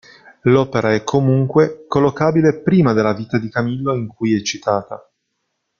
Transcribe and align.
L'opera 0.45 0.93
è, 0.95 1.03
comunque, 1.03 1.85
collocabile 1.87 2.61
prima 2.63 2.91
della 2.93 3.13
"Vita 3.13 3.37
di 3.37 3.49
Camillo", 3.51 3.93
in 3.93 4.07
cui 4.07 4.33
è 4.33 4.41
citata. 4.41 5.07